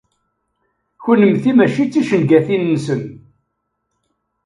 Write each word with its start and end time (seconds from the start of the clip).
Kennemti 1.03 1.51
mačči 1.55 1.83
d 1.85 1.89
ticengatin-nsen. 1.91 3.01